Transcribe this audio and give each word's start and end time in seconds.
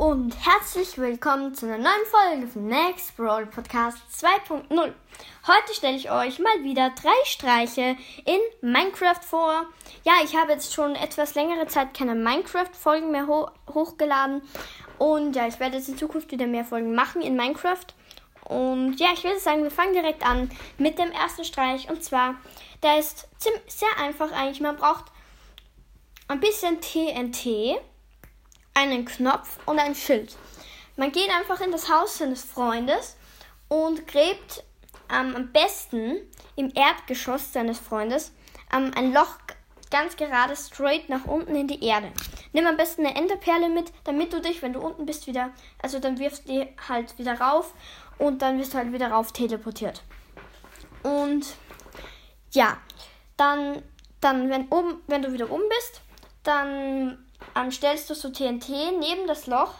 Und 0.00 0.34
herzlich 0.44 0.98
willkommen 0.98 1.54
zu 1.54 1.64
einer 1.64 1.78
neuen 1.78 2.06
Folge 2.10 2.46
von 2.48 2.66
Next 2.66 3.16
Brawl 3.16 3.46
Podcast 3.46 3.96
2.0. 4.20 4.68
Heute 5.46 5.74
stelle 5.74 5.96
ich 5.96 6.10
euch 6.10 6.38
mal 6.38 6.62
wieder 6.62 6.90
drei 6.90 7.14
Streiche 7.24 7.96
in 8.26 8.38
Minecraft 8.60 9.22
vor. 9.22 9.64
Ja, 10.04 10.12
ich 10.22 10.36
habe 10.36 10.52
jetzt 10.52 10.74
schon 10.74 10.96
etwas 10.96 11.34
längere 11.34 11.66
Zeit 11.66 11.94
keine 11.94 12.14
Minecraft-Folgen 12.14 13.10
mehr 13.10 13.26
ho 13.26 13.48
hochgeladen. 13.72 14.42
Und 14.98 15.34
ja, 15.34 15.46
ich 15.46 15.58
werde 15.60 15.78
jetzt 15.78 15.88
in 15.88 15.96
Zukunft 15.96 16.30
wieder 16.30 16.46
mehr 16.46 16.66
Folgen 16.66 16.94
machen 16.94 17.22
in 17.22 17.34
Minecraft. 17.34 17.86
Und 18.44 19.00
ja, 19.00 19.08
ich 19.14 19.24
würde 19.24 19.40
sagen, 19.40 19.62
wir 19.62 19.70
fangen 19.70 19.94
direkt 19.94 20.26
an 20.26 20.50
mit 20.76 20.98
dem 20.98 21.10
ersten 21.10 21.44
Streich. 21.44 21.88
Und 21.88 22.04
zwar, 22.04 22.34
der 22.82 22.98
ist 22.98 23.28
ziemlich, 23.38 23.62
sehr 23.68 23.88
einfach 23.98 24.30
eigentlich. 24.30 24.60
Man 24.60 24.76
braucht 24.76 25.06
ein 26.28 26.40
bisschen 26.40 26.82
TNT 26.82 27.80
einen 28.76 29.06
Knopf 29.06 29.58
und 29.66 29.78
ein 29.78 29.94
Schild. 29.94 30.36
Man 30.96 31.10
geht 31.10 31.30
einfach 31.30 31.60
in 31.60 31.72
das 31.72 31.90
Haus 31.90 32.18
seines 32.18 32.44
Freundes 32.44 33.16
und 33.68 34.06
gräbt 34.06 34.64
ähm, 35.10 35.34
am 35.34 35.52
besten 35.52 36.18
im 36.56 36.70
Erdgeschoss 36.74 37.52
seines 37.52 37.78
Freundes 37.78 38.32
ähm, 38.72 38.92
ein 38.94 39.12
Loch 39.12 39.38
ganz 39.90 40.16
gerade 40.16 40.54
straight 40.56 41.08
nach 41.08 41.24
unten 41.24 41.54
in 41.54 41.68
die 41.68 41.82
Erde. 41.84 42.12
Nimm 42.52 42.66
am 42.66 42.76
besten 42.76 43.06
eine 43.06 43.16
Enderperle 43.16 43.68
mit, 43.68 43.92
damit 44.04 44.32
du 44.32 44.40
dich, 44.40 44.60
wenn 44.62 44.72
du 44.72 44.80
unten 44.80 45.06
bist, 45.06 45.26
wieder, 45.26 45.50
also 45.80 45.98
dann 45.98 46.18
wirfst 46.18 46.48
du 46.48 46.52
die 46.52 46.68
halt 46.88 47.18
wieder 47.18 47.40
rauf 47.40 47.72
und 48.18 48.42
dann 48.42 48.58
wirst 48.58 48.74
du 48.74 48.78
halt 48.78 48.92
wieder 48.92 49.10
rauf 49.10 49.32
teleportiert. 49.32 50.02
Und 51.02 51.46
ja, 52.52 52.76
dann, 53.36 53.82
dann 54.20 54.50
wenn, 54.50 54.68
oben, 54.68 55.02
wenn 55.06 55.22
du 55.22 55.32
wieder 55.32 55.50
oben 55.50 55.68
bist, 55.68 56.00
dann 56.42 57.25
ähm, 57.56 57.70
stellst 57.70 58.10
du 58.10 58.14
so 58.14 58.30
TNT 58.30 58.68
neben 58.98 59.26
das 59.26 59.46
Loch 59.46 59.74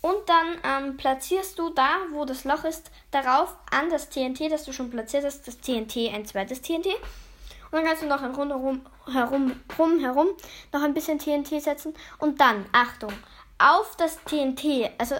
und 0.00 0.16
dann 0.26 0.58
ähm, 0.64 0.96
platzierst 0.96 1.58
du 1.58 1.70
da, 1.70 1.88
wo 2.12 2.24
das 2.24 2.44
Loch 2.44 2.64
ist, 2.64 2.90
darauf 3.10 3.54
an 3.70 3.90
das 3.90 4.08
TNT, 4.08 4.50
das 4.50 4.64
du 4.64 4.72
schon 4.72 4.90
platziert 4.90 5.24
hast, 5.24 5.46
das 5.46 5.58
TNT, 5.58 6.12
ein 6.12 6.24
zweites 6.24 6.62
TNT. 6.62 6.86
Und 6.86 7.78
dann 7.78 7.84
kannst 7.84 8.02
du 8.02 8.06
noch 8.06 8.22
rundherum 8.22 8.80
herum, 9.12 9.60
herum, 9.68 10.00
herum 10.00 10.28
noch 10.72 10.82
ein 10.82 10.94
bisschen 10.94 11.18
TNT 11.18 11.62
setzen. 11.62 11.94
Und 12.18 12.40
dann, 12.40 12.64
Achtung, 12.72 13.12
auf 13.58 13.96
das 13.96 14.18
TNT, 14.24 14.90
also 14.98 15.16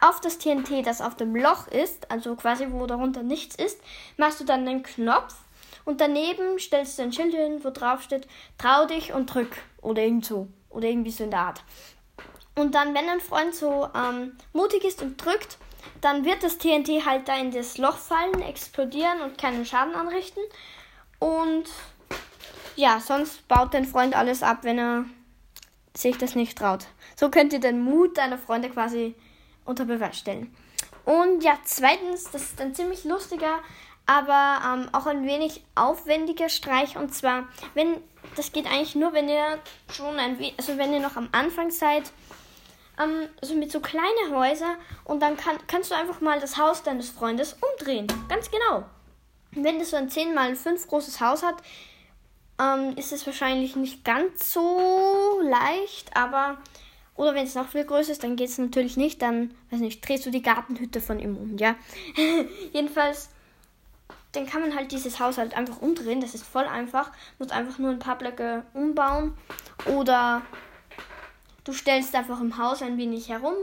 auf 0.00 0.20
das 0.20 0.38
TNT, 0.38 0.86
das 0.86 1.00
auf 1.00 1.16
dem 1.16 1.34
Loch 1.34 1.68
ist, 1.68 2.10
also 2.10 2.36
quasi 2.36 2.66
wo 2.70 2.86
darunter 2.86 3.22
nichts 3.22 3.56
ist, 3.56 3.80
machst 4.18 4.40
du 4.40 4.44
dann 4.44 4.68
einen 4.68 4.82
Knopf 4.82 5.34
und 5.84 6.00
daneben 6.00 6.58
stellst 6.58 6.98
du 6.98 7.02
ein 7.02 7.12
Schild 7.12 7.34
hin, 7.34 7.64
wo 7.64 7.70
drauf 7.70 8.02
steht, 8.02 8.28
trau 8.58 8.86
dich 8.86 9.12
und 9.12 9.32
drück. 9.32 9.56
Oder 9.80 10.02
irgend 10.02 10.26
so. 10.26 10.48
Oder 10.74 10.88
irgendwie 10.88 11.10
so 11.10 11.24
in 11.24 11.30
der 11.30 11.40
Art. 11.40 11.64
Und 12.54 12.74
dann, 12.74 12.94
wenn 12.94 13.08
ein 13.08 13.20
Freund 13.20 13.54
so 13.54 13.88
ähm, 13.94 14.36
mutig 14.52 14.84
ist 14.84 15.02
und 15.02 15.16
drückt, 15.16 15.58
dann 16.00 16.24
wird 16.24 16.42
das 16.42 16.58
TNT 16.58 17.06
halt 17.06 17.28
da 17.28 17.36
in 17.36 17.50
das 17.50 17.78
Loch 17.78 17.96
fallen, 17.96 18.42
explodieren 18.42 19.22
und 19.22 19.38
keinen 19.38 19.64
Schaden 19.64 19.94
anrichten. 19.94 20.42
Und 21.18 21.64
ja, 22.76 23.00
sonst 23.00 23.46
baut 23.48 23.74
dein 23.74 23.86
Freund 23.86 24.14
alles 24.16 24.42
ab, 24.42 24.58
wenn 24.62 24.78
er 24.78 25.04
sich 25.96 26.18
das 26.18 26.34
nicht 26.34 26.58
traut. 26.58 26.86
So 27.16 27.30
könnt 27.30 27.52
ihr 27.52 27.60
den 27.60 27.82
Mut 27.82 28.18
deiner 28.18 28.38
Freunde 28.38 28.68
quasi 28.68 29.14
unter 29.64 29.84
Beweis 29.84 30.18
stellen. 30.18 30.54
Und 31.04 31.44
ja, 31.44 31.58
zweitens, 31.64 32.30
das 32.30 32.42
ist 32.42 32.60
ein 32.60 32.74
ziemlich 32.74 33.04
lustiger, 33.04 33.60
aber 34.06 34.60
ähm, 34.66 34.88
auch 34.92 35.06
ein 35.06 35.26
wenig 35.26 35.64
aufwendiger 35.74 36.48
Streich. 36.48 36.96
Und 36.96 37.14
zwar, 37.14 37.48
wenn 37.74 37.96
das 38.36 38.52
geht 38.52 38.66
eigentlich 38.66 38.94
nur, 38.94 39.12
wenn 39.12 39.28
ihr 39.28 39.58
schon 39.90 40.18
ein 40.18 40.38
wenig, 40.38 40.54
also 40.58 40.76
wenn 40.76 40.92
ihr 40.92 41.00
noch 41.00 41.16
am 41.16 41.28
Anfang 41.32 41.70
seid, 41.70 42.10
ähm, 43.00 43.28
also 43.40 43.54
mit 43.54 43.72
so 43.72 43.80
kleinen 43.80 44.34
Häusern 44.34 44.76
und 45.04 45.20
dann 45.20 45.36
kann, 45.36 45.58
kannst 45.66 45.90
du 45.90 45.94
einfach 45.94 46.20
mal 46.20 46.40
das 46.40 46.56
Haus 46.56 46.82
deines 46.82 47.10
Freundes 47.10 47.56
umdrehen. 47.60 48.06
Ganz 48.28 48.50
genau. 48.50 48.84
Wenn 49.52 49.78
das 49.78 49.90
so 49.90 49.96
ein 49.96 50.10
10 50.10 50.34
mal 50.34 50.54
5 50.54 50.88
großes 50.88 51.20
Haus 51.20 51.42
hat, 51.42 51.56
ähm, 52.60 52.96
ist 52.96 53.12
es 53.12 53.26
wahrscheinlich 53.26 53.76
nicht 53.76 54.04
ganz 54.04 54.52
so 54.52 55.40
leicht, 55.42 56.16
aber 56.16 56.58
oder 57.16 57.34
wenn 57.34 57.46
es 57.46 57.54
noch 57.54 57.68
viel 57.68 57.84
größer 57.84 58.12
ist, 58.12 58.24
dann 58.24 58.34
geht 58.34 58.48
es 58.48 58.58
natürlich 58.58 58.96
nicht. 58.96 59.22
Dann, 59.22 59.54
weiß 59.70 59.80
nicht, 59.80 60.06
drehst 60.06 60.26
du 60.26 60.30
die 60.30 60.42
Gartenhütte 60.42 61.00
von 61.00 61.20
ihm 61.20 61.36
um, 61.36 61.56
ja. 61.58 61.76
Jedenfalls 62.72 63.30
dann 64.34 64.46
kann 64.46 64.60
man 64.60 64.74
halt 64.74 64.92
dieses 64.92 65.20
Haus 65.20 65.38
halt 65.38 65.56
einfach 65.56 65.80
umdrehen. 65.80 66.20
Das 66.20 66.34
ist 66.34 66.44
voll 66.44 66.64
einfach. 66.64 67.10
Muss 67.38 67.50
einfach 67.50 67.78
nur 67.78 67.90
ein 67.90 67.98
paar 67.98 68.18
Blöcke 68.18 68.64
umbauen. 68.74 69.36
Oder 69.86 70.42
du 71.64 71.72
stellst 71.72 72.14
einfach 72.14 72.40
im 72.40 72.58
Haus 72.58 72.82
ein 72.82 72.98
wenig 72.98 73.28
herum, 73.28 73.54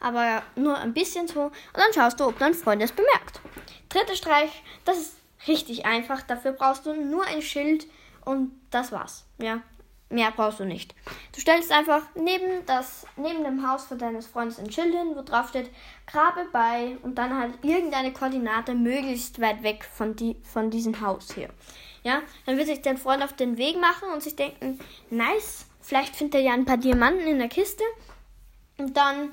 aber 0.00 0.42
nur 0.56 0.78
ein 0.78 0.92
bisschen 0.92 1.28
so. 1.28 1.44
Und 1.44 1.52
dann 1.74 1.92
schaust 1.94 2.20
du, 2.20 2.24
ob 2.24 2.38
dein 2.38 2.54
Freund 2.54 2.82
es 2.82 2.92
bemerkt. 2.92 3.40
Dritter 3.88 4.14
Streich, 4.14 4.62
das 4.84 4.98
ist 4.98 5.16
richtig 5.48 5.86
einfach. 5.86 6.22
Dafür 6.22 6.52
brauchst 6.52 6.86
du 6.86 6.94
nur 6.94 7.24
ein 7.24 7.42
Schild 7.42 7.86
und 8.24 8.52
das 8.70 8.92
war's. 8.92 9.24
Ja, 9.38 9.62
Mehr 10.12 10.32
brauchst 10.32 10.58
du 10.58 10.64
nicht. 10.64 10.92
Du 11.32 11.40
stellst 11.40 11.70
einfach 11.70 12.02
neben, 12.16 12.66
das, 12.66 13.06
neben 13.16 13.44
dem 13.44 13.66
Haus 13.68 13.84
von 13.84 13.96
deines 13.96 14.26
Freundes 14.26 14.58
ein 14.58 14.70
Schild 14.70 14.92
hin, 14.92 15.12
wo 15.14 15.22
drauf 15.22 15.50
steht, 15.50 15.70
grabe 16.08 16.48
bei 16.52 16.96
und 17.02 17.16
dann 17.16 17.38
halt 17.38 17.54
irgendeine 17.62 18.12
Koordinate 18.12 18.74
möglichst 18.74 19.40
weit 19.40 19.62
weg 19.62 19.84
von, 19.84 20.16
die, 20.16 20.36
von 20.42 20.68
diesem 20.68 21.00
Haus 21.00 21.32
hier. 21.32 21.48
Ja, 22.02 22.22
dann 22.44 22.56
wird 22.56 22.66
sich 22.66 22.82
dein 22.82 22.98
Freund 22.98 23.22
auf 23.22 23.34
den 23.34 23.56
Weg 23.56 23.80
machen 23.80 24.08
und 24.12 24.20
sich 24.20 24.34
denken, 24.34 24.80
nice, 25.10 25.66
vielleicht 25.80 26.16
findet 26.16 26.36
er 26.36 26.40
ja 26.40 26.54
ein 26.54 26.64
paar 26.64 26.78
Diamanten 26.78 27.28
in 27.28 27.38
der 27.38 27.48
Kiste. 27.48 27.84
Und 28.78 28.96
dann, 28.96 29.32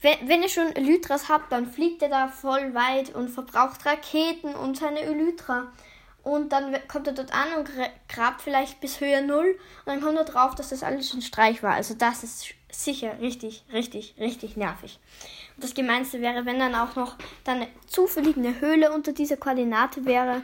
wenn, 0.00 0.28
wenn 0.28 0.42
ihr 0.42 0.48
schon 0.48 0.74
Elytras 0.74 1.28
habt, 1.28 1.52
dann 1.52 1.70
fliegt 1.70 2.02
er 2.02 2.08
da 2.08 2.26
voll 2.26 2.74
weit 2.74 3.14
und 3.14 3.28
verbraucht 3.28 3.86
Raketen 3.86 4.56
und 4.56 4.76
seine 4.76 5.02
Elytra. 5.02 5.70
Und 6.26 6.48
dann 6.50 6.76
kommt 6.88 7.06
er 7.06 7.12
dort 7.12 7.32
an 7.32 7.54
und 7.56 7.70
grabt 8.08 8.42
vielleicht 8.42 8.80
bis 8.80 9.00
Höhe 9.00 9.24
0. 9.24 9.46
Und 9.46 9.56
dann 9.86 10.00
kommt 10.00 10.18
er 10.18 10.24
drauf, 10.24 10.56
dass 10.56 10.70
das 10.70 10.82
alles 10.82 11.14
ein 11.14 11.22
Streich 11.22 11.62
war. 11.62 11.74
Also 11.74 11.94
das 11.94 12.24
ist 12.24 12.48
sicher 12.68 13.20
richtig, 13.20 13.62
richtig, 13.72 14.16
richtig 14.18 14.56
nervig. 14.56 14.98
Und 15.54 15.62
das 15.62 15.74
Gemeinste 15.74 16.20
wäre, 16.20 16.44
wenn 16.44 16.58
dann 16.58 16.74
auch 16.74 16.96
noch 16.96 17.14
dann 17.44 17.58
eine 17.58 17.68
zufällig 17.86 18.36
eine 18.36 18.60
Höhle 18.60 18.90
unter 18.90 19.12
dieser 19.12 19.36
Koordinate 19.36 20.04
wäre. 20.04 20.42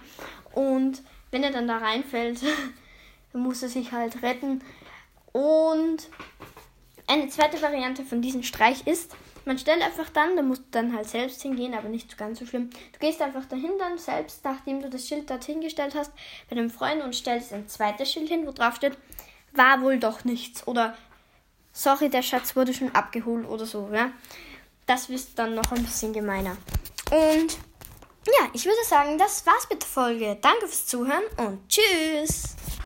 Und 0.52 1.02
wenn 1.32 1.42
er 1.42 1.50
dann 1.50 1.66
da 1.66 1.78
reinfällt, 1.78 2.42
dann 3.32 3.42
muss 3.42 3.64
er 3.64 3.68
sich 3.68 3.90
halt 3.90 4.22
retten. 4.22 4.62
Und 5.32 6.08
eine 7.08 7.26
zweite 7.26 7.60
Variante 7.60 8.04
von 8.04 8.22
diesem 8.22 8.44
Streich 8.44 8.86
ist, 8.86 9.16
man 9.44 9.58
stellt 9.58 9.82
einfach 9.82 10.08
dann, 10.10 10.36
da 10.36 10.42
musst 10.42 10.62
du 10.62 10.66
dann 10.70 10.94
halt 10.94 11.08
selbst 11.08 11.42
hingehen, 11.42 11.74
aber 11.74 11.88
nicht 11.88 12.16
ganz 12.16 12.38
so 12.38 12.46
schlimm. 12.46 12.70
Du 12.92 12.98
gehst 12.98 13.20
einfach 13.20 13.44
dahin 13.46 13.72
dann 13.78 13.98
selbst, 13.98 14.44
nachdem 14.44 14.82
du 14.82 14.88
das 14.88 15.06
Schild 15.06 15.28
dorthin 15.30 15.60
gestellt 15.60 15.94
hast, 15.94 16.12
bei 16.48 16.56
deinem 16.56 16.70
Freund 16.70 17.02
und 17.02 17.14
stellst 17.14 17.52
ein 17.52 17.68
zweites 17.68 18.10
Schild 18.10 18.28
hin, 18.28 18.46
wo 18.46 18.52
drauf 18.52 18.76
steht, 18.76 18.96
war 19.52 19.80
wohl 19.82 19.98
doch 19.98 20.24
nichts. 20.24 20.66
Oder 20.66 20.96
sorry, 21.72 22.08
der 22.08 22.22
Schatz 22.22 22.56
wurde 22.56 22.74
schon 22.74 22.94
abgeholt 22.94 23.48
oder 23.48 23.66
so, 23.66 23.90
ja. 23.92 24.12
Das 24.86 25.08
ist 25.08 25.38
dann 25.38 25.54
noch 25.54 25.70
ein 25.72 25.82
bisschen 25.82 26.12
gemeiner. 26.12 26.56
Und 27.10 27.56
ja, 28.26 28.48
ich 28.52 28.64
würde 28.64 28.84
sagen, 28.84 29.18
das 29.18 29.44
war's 29.46 29.68
mit 29.70 29.82
der 29.82 29.88
Folge. 29.88 30.38
Danke 30.40 30.66
fürs 30.66 30.86
Zuhören 30.86 31.24
und 31.36 31.68
tschüss. 31.68 32.56